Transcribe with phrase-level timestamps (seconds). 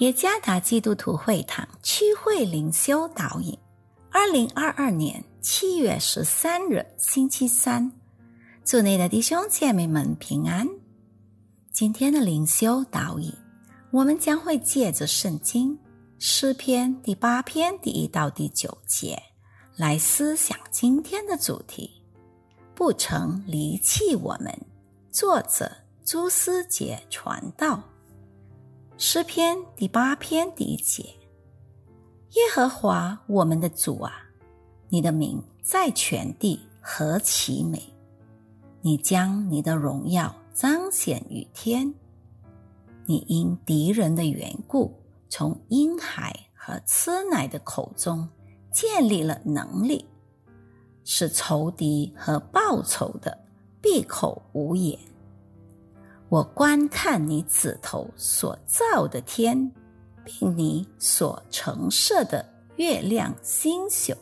[0.00, 3.56] 耶加达基督徒会堂区会灵修导引，
[4.10, 7.92] 二零二二年七月十三日星期三，
[8.64, 10.66] 祝内的弟兄姐妹们平安。
[11.70, 13.30] 今天的灵修导引，
[13.90, 15.78] 我们将会借着圣经
[16.18, 19.22] 诗篇第八篇第一到第九节
[19.76, 21.90] 来思想今天的主题：
[22.74, 24.50] 不曾离弃我们。
[25.12, 25.70] 作者
[26.06, 27.82] 朱思杰传道。
[29.02, 34.12] 诗篇第八篇第一节：耶和华我们的主啊，
[34.90, 37.82] 你的名在全地何其美！
[38.82, 41.94] 你将你的荣耀彰显于天。
[43.06, 44.94] 你因敌人的缘故，
[45.30, 48.28] 从婴孩和吃奶的口中
[48.70, 50.04] 建立了能力，
[51.04, 53.46] 使仇敌和报仇的
[53.80, 54.98] 闭口无言。
[56.30, 59.70] 我观看你指头所造的天，
[60.24, 64.14] 并你所陈设的月亮星宿，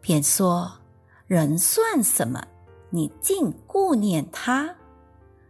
[0.00, 0.70] 便说：
[1.26, 2.40] 人算什么？
[2.90, 4.68] 你竟顾念他；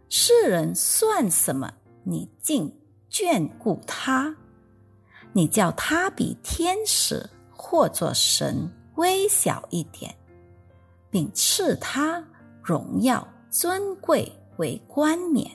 [0.09, 1.71] 世人算什么？
[2.03, 2.75] 你竟
[3.11, 4.35] 眷顾他？
[5.33, 10.11] 你叫他比天使或作神微小一点，
[11.11, 12.25] 并赐他
[12.63, 15.47] 荣耀尊贵为冠冕。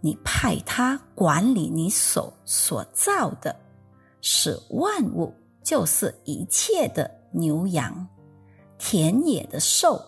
[0.00, 3.54] 你派他管理你手所造的，
[4.20, 8.06] 使万物，就是一切的牛羊、
[8.78, 10.00] 田野的兽、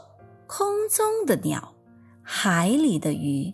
[0.47, 1.75] 空中的鸟、
[2.23, 3.53] 海里的鱼，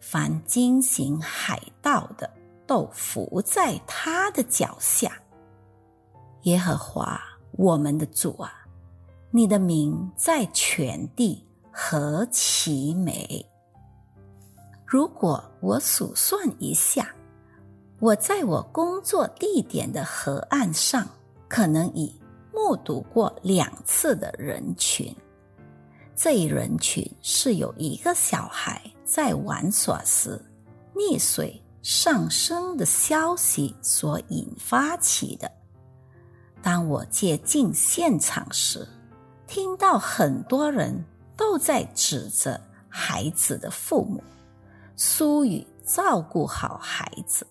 [0.00, 2.30] 凡经行海道的，
[2.66, 5.10] 都伏在他的脚下。
[6.42, 7.20] 耶和华
[7.52, 8.52] 我们的主啊，
[9.30, 13.48] 你的名在全地何其美！
[14.92, 17.14] 如果我数算一下，
[17.98, 21.08] 我在我工作地点的河岸上，
[21.48, 22.14] 可能已
[22.52, 25.10] 目睹过两次的人群。
[26.14, 30.38] 这一人群是有一个小孩在玩耍时
[30.94, 35.50] 溺水上升的消息所引发起的。
[36.60, 38.86] 当我接近现场时，
[39.46, 41.02] 听到很多人
[41.34, 42.60] 都在指责
[42.90, 44.22] 孩子的父母。
[44.96, 47.46] 疏于照顾好孩子，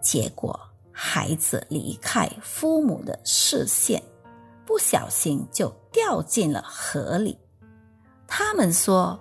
[0.00, 0.58] 结果
[0.92, 4.02] 孩子离开父母的视线，
[4.64, 7.38] 不小心就掉进了河里。
[8.26, 9.18] 他们说，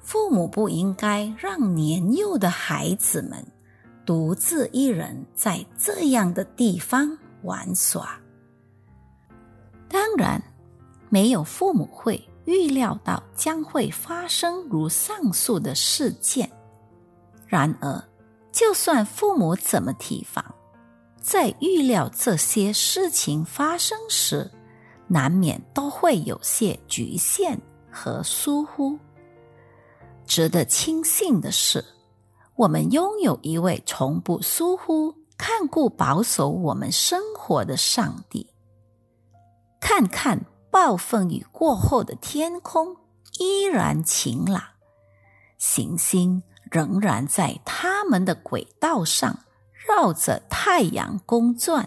[0.00, 3.44] 父母不应该让年幼的孩子们
[4.04, 8.18] 独自一人在这样的地方玩耍。
[9.88, 10.42] 当然，
[11.08, 16.50] 没有父母会预料到将会发生如上述的事件。
[17.52, 18.02] 然而，
[18.50, 20.42] 就算父母怎么提防，
[21.20, 24.50] 在预料这些事情发生时，
[25.06, 28.98] 难免都会有些局限和疏忽。
[30.24, 31.84] 值得庆幸的是，
[32.56, 38.48] 我们拥有一位从不疏忽、看顾、保守我们生活的上帝。
[39.78, 42.96] 看看暴风雨过后的天空，
[43.38, 44.62] 依然晴朗，
[45.58, 46.42] 行星。
[46.72, 49.40] 仍然在他们的轨道上
[49.86, 51.86] 绕着太阳公转，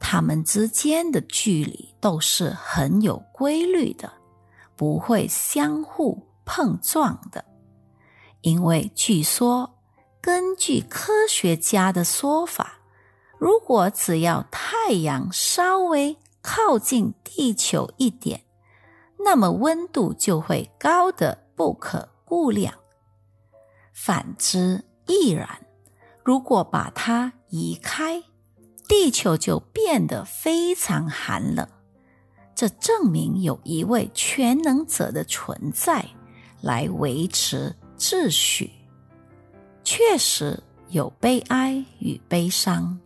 [0.00, 4.12] 它们之间的距离都是很有规律的，
[4.74, 7.44] 不会相互碰撞的。
[8.40, 9.78] 因为据说，
[10.20, 12.80] 根据科学家的说法，
[13.38, 18.42] 如果只要太阳稍微靠近地球一点，
[19.24, 22.74] 那么温度就会高的不可估量。
[24.02, 25.46] 反之亦然。
[26.24, 28.22] 如果把它移开，
[28.88, 31.68] 地球就变得非常寒冷。
[32.54, 36.02] 这证明有一位全能者的存在
[36.62, 38.70] 来维持秩序。
[39.84, 40.58] 确实
[40.88, 42.98] 有悲哀与悲伤，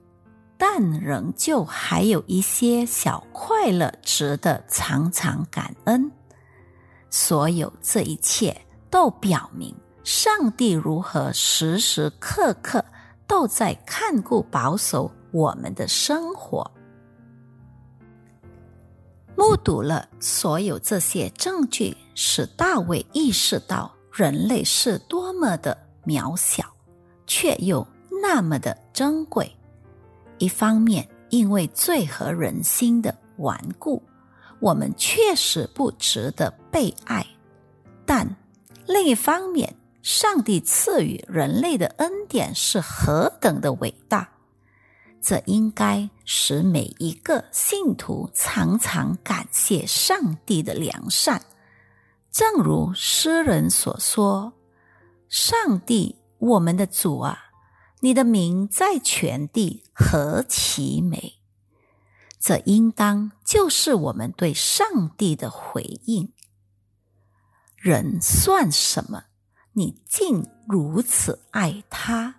[0.56, 6.08] 但仍旧还有一些小快乐值得常常感恩。
[7.10, 8.56] 所有这一切
[8.88, 9.74] 都表明。
[10.04, 12.84] 上帝如何时时刻刻
[13.26, 16.70] 都在看顾、保守我们的生活？
[19.34, 26.62] 目睹了所有这些证据，使大卫意识到人类是多么的渺小，
[27.26, 27.84] 却又
[28.22, 29.50] 那么的珍贵。
[30.36, 34.02] 一方面，因为罪和人心的顽固，
[34.60, 37.24] 我们确实不值得被爱；
[38.04, 38.28] 但
[38.86, 39.74] 另一方面，
[40.04, 44.34] 上帝赐予人类的恩典是何等的伟大，
[45.18, 51.42] 这应该使每一个信徒常常感谢上帝的良善。
[52.30, 54.52] 正如诗人所说
[55.30, 57.38] ：“上帝，我们的主啊，
[58.00, 61.40] 你的名在全地何其美！”
[62.38, 66.30] 这应当就是我们对上帝的回应。
[67.78, 69.24] 人算什么？
[69.76, 72.36] 你竟如此爱他？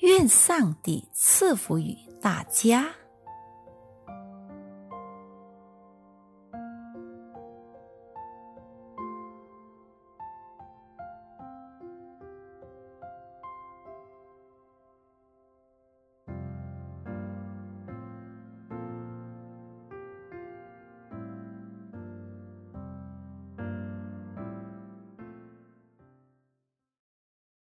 [0.00, 2.88] 愿上帝赐福于大家。